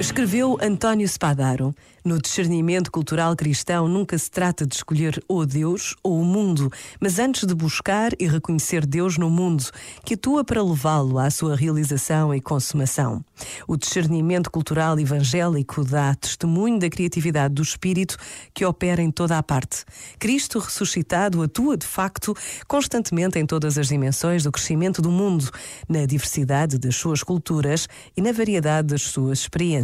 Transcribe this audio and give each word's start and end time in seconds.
Escreveu 0.00 0.58
António 0.60 1.08
Spadaro. 1.08 1.72
No 2.04 2.20
discernimento 2.20 2.90
cultural 2.90 3.34
cristão 3.34 3.88
nunca 3.88 4.18
se 4.18 4.30
trata 4.30 4.66
de 4.66 4.74
escolher 4.74 5.22
ou 5.26 5.46
Deus 5.46 5.94
ou 6.02 6.20
o 6.20 6.24
mundo, 6.24 6.70
mas 7.00 7.18
antes 7.18 7.46
de 7.46 7.54
buscar 7.54 8.10
e 8.18 8.26
reconhecer 8.26 8.84
Deus 8.84 9.16
no 9.16 9.30
mundo, 9.30 9.64
que 10.04 10.12
atua 10.12 10.44
para 10.44 10.62
levá-lo 10.62 11.18
à 11.18 11.30
sua 11.30 11.56
realização 11.56 12.34
e 12.34 12.42
consumação. 12.42 13.24
O 13.66 13.76
discernimento 13.76 14.50
cultural 14.50 14.98
evangélico 14.98 15.82
dá 15.82 16.14
testemunho 16.14 16.78
da 16.78 16.90
criatividade 16.90 17.54
do 17.54 17.62
Espírito 17.62 18.18
que 18.52 18.66
opera 18.66 19.00
em 19.00 19.10
toda 19.10 19.38
a 19.38 19.42
parte. 19.42 19.84
Cristo 20.18 20.58
ressuscitado 20.58 21.42
atua 21.42 21.78
de 21.78 21.86
facto 21.86 22.34
constantemente 22.68 23.38
em 23.38 23.46
todas 23.46 23.78
as 23.78 23.88
dimensões 23.88 24.42
do 24.42 24.52
crescimento 24.52 25.00
do 25.00 25.10
mundo, 25.10 25.48
na 25.88 26.04
diversidade 26.04 26.78
das 26.78 26.96
suas 26.96 27.22
culturas 27.22 27.88
e 28.14 28.20
na 28.20 28.32
variedade 28.32 28.88
das 28.88 29.02
suas 29.02 29.38
experiências 29.38 29.83